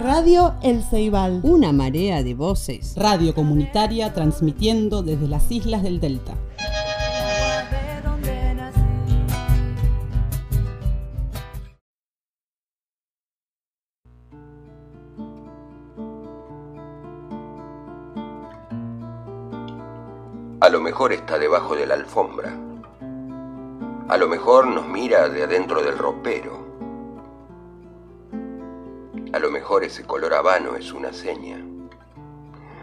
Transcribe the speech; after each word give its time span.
Radio 0.00 0.54
El 0.60 0.82
Ceibal. 0.82 1.40
Una 1.44 1.70
marea 1.70 2.24
de 2.24 2.34
voces. 2.34 2.94
Radio 2.96 3.32
comunitaria 3.32 4.12
transmitiendo 4.12 5.02
desde 5.02 5.28
las 5.28 5.50
islas 5.52 5.84
del 5.84 6.00
Delta. 6.00 6.34
A 20.60 20.68
lo 20.70 20.80
mejor 20.80 21.12
está 21.12 21.38
debajo 21.38 21.76
de 21.76 21.86
la 21.86 21.94
alfombra. 21.94 22.52
A 24.08 24.16
lo 24.16 24.28
mejor 24.28 24.66
nos 24.66 24.88
mira 24.88 25.28
de 25.28 25.44
adentro 25.44 25.82
del 25.82 25.96
ropero. 25.96 26.73
A 29.34 29.40
lo 29.40 29.50
mejor 29.50 29.82
ese 29.82 30.04
color 30.04 30.32
habano 30.32 30.76
es 30.76 30.92
una 30.92 31.12
seña. 31.12 31.58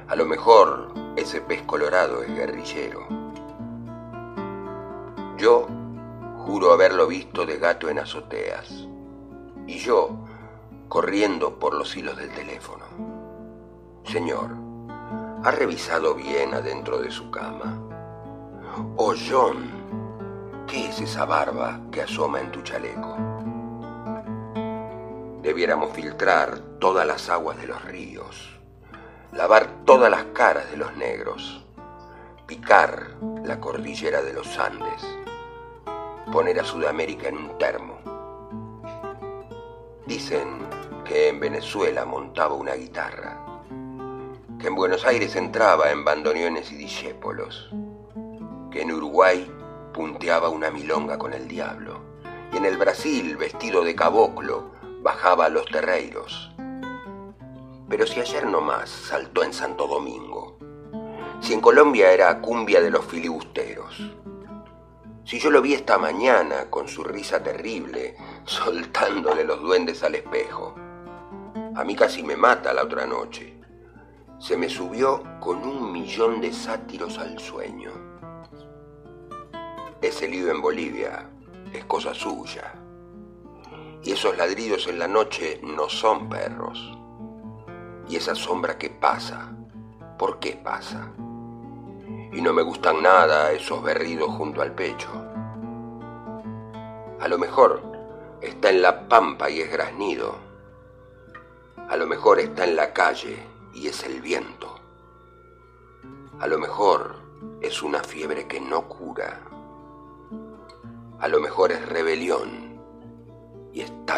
A 0.09 0.17
lo 0.17 0.25
mejor 0.25 0.93
ese 1.15 1.39
pez 1.39 1.61
colorado 1.61 2.23
es 2.23 2.35
guerrillero. 2.35 3.07
Yo 5.37 5.65
juro 6.45 6.73
haberlo 6.73 7.07
visto 7.07 7.45
de 7.45 7.57
gato 7.57 7.87
en 7.87 7.99
azoteas. 7.99 8.69
Y 9.65 9.77
yo 9.77 10.09
corriendo 10.89 11.57
por 11.57 11.73
los 11.73 11.95
hilos 11.95 12.17
del 12.17 12.31
teléfono. 12.31 12.83
Señor, 14.03 14.49
¿Ha 15.43 15.51
revisado 15.51 16.15
bien 16.15 16.53
adentro 16.53 16.99
de 16.99 17.11
su 17.11 17.31
cama? 17.31 17.81
Oh, 18.97 19.13
John, 19.15 20.65
¿qué 20.67 20.89
es 20.89 20.99
esa 20.99 21.23
barba 21.23 21.79
que 21.93 22.01
asoma 22.01 22.41
en 22.41 22.51
tu 22.51 22.61
chaleco? 22.61 23.30
Debiéramos 25.41 25.91
filtrar 25.91 26.59
todas 26.79 27.05
las 27.07 27.29
aguas 27.29 27.57
de 27.57 27.67
los 27.67 27.83
ríos, 27.85 28.59
lavar 29.31 29.85
todas 29.85 30.11
las 30.11 30.25
caras 30.25 30.69
de 30.69 30.77
los 30.77 30.95
negros, 30.95 31.65
picar 32.45 33.15
la 33.43 33.59
cordillera 33.59 34.21
de 34.21 34.33
los 34.33 34.57
Andes, 34.59 35.03
poner 36.31 36.59
a 36.59 36.63
Sudamérica 36.63 37.29
en 37.29 37.37
un 37.37 37.57
termo. 37.57 37.97
Dicen 40.05 40.59
que 41.05 41.29
en 41.29 41.39
Venezuela 41.39 42.05
montaba 42.05 42.53
una 42.53 42.75
guitarra 42.75 43.41
que 44.61 44.67
en 44.67 44.75
Buenos 44.75 45.03
Aires 45.07 45.35
entraba 45.35 45.89
en 45.89 46.05
bandoneones 46.05 46.71
y 46.71 46.75
discépolos, 46.75 47.71
que 48.69 48.83
en 48.83 48.91
Uruguay 48.91 49.51
punteaba 49.91 50.49
una 50.49 50.69
milonga 50.69 51.17
con 51.17 51.33
el 51.33 51.47
diablo, 51.47 51.99
y 52.53 52.57
en 52.57 52.65
el 52.65 52.77
Brasil, 52.77 53.37
vestido 53.37 53.83
de 53.83 53.95
caboclo, 53.95 54.80
bajaba 55.01 55.45
a 55.45 55.49
los 55.49 55.65
terreiros. 55.65 56.51
Pero 57.89 58.07
si 58.07 58.19
ayer 58.19 58.45
nomás 58.45 58.89
saltó 58.89 59.43
en 59.43 59.53
Santo 59.53 59.87
Domingo, 59.87 60.57
si 61.41 61.53
en 61.53 61.61
Colombia 61.61 62.11
era 62.11 62.39
cumbia 62.39 62.81
de 62.81 62.91
los 62.91 63.05
filibusteros, 63.05 64.13
si 65.25 65.39
yo 65.39 65.49
lo 65.49 65.61
vi 65.61 65.73
esta 65.73 65.97
mañana 65.97 66.69
con 66.69 66.87
su 66.87 67.03
risa 67.03 67.43
terrible, 67.43 68.15
soltándole 68.45 69.43
los 69.43 69.61
duendes 69.61 70.03
al 70.03 70.15
espejo, 70.15 70.75
a 71.75 71.83
mí 71.83 71.95
casi 71.95 72.23
me 72.23 72.35
mata 72.35 72.73
la 72.73 72.83
otra 72.83 73.05
noche 73.05 73.61
se 74.41 74.57
me 74.57 74.67
subió 74.67 75.23
con 75.39 75.63
un 75.63 75.91
millón 75.91 76.41
de 76.41 76.51
sátiros 76.51 77.19
al 77.19 77.37
sueño. 77.37 77.91
Ese 80.01 80.27
lío 80.27 80.49
en 80.49 80.61
Bolivia 80.61 81.29
es 81.71 81.85
cosa 81.85 82.11
suya. 82.15 82.73
Y 84.03 84.13
esos 84.13 84.35
ladridos 84.35 84.87
en 84.87 84.97
la 84.97 85.07
noche 85.07 85.59
no 85.63 85.87
son 85.87 86.27
perros. 86.27 86.97
Y 88.07 88.15
esa 88.15 88.33
sombra 88.33 88.77
que 88.77 88.89
pasa, 88.89 89.55
¿por 90.17 90.39
qué 90.39 90.59
pasa? 90.63 91.11
Y 92.33 92.41
no 92.41 92.51
me 92.51 92.63
gustan 92.63 93.03
nada 93.03 93.51
esos 93.51 93.83
berridos 93.83 94.29
junto 94.31 94.61
al 94.61 94.73
pecho. 94.73 95.09
A 97.19 97.27
lo 97.27 97.37
mejor 97.37 97.83
está 98.41 98.69
en 98.69 98.81
la 98.81 99.07
pampa 99.07 99.49
y 99.49 99.61
es 99.61 99.71
graznido. 99.71 100.35
A 101.87 101.95
lo 101.95 102.07
mejor 102.07 102.39
está 102.39 102.63
en 102.63 102.75
la 102.75 102.93
calle 102.93 103.37
y 103.73 103.87
es 103.87 104.03
el 104.03 104.21
viento. 104.21 104.79
A 106.39 106.47
lo 106.47 106.57
mejor 106.57 107.17
es 107.61 107.83
una 107.83 107.99
fiebre 107.99 108.47
que 108.47 108.59
no 108.59 108.87
cura. 108.87 109.41
A 111.19 111.27
lo 111.27 111.39
mejor 111.39 111.71
es 111.71 111.87
rebelión 111.87 112.70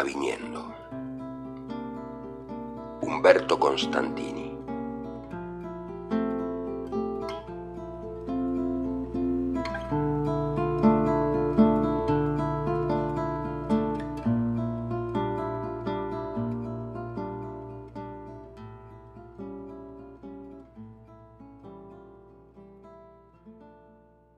viniendo. 0.02 0.74
Humberto 3.02 3.58
Constantini 3.58 4.53